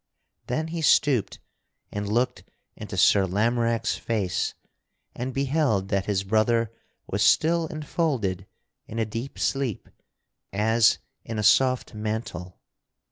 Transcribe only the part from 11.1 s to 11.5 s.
in a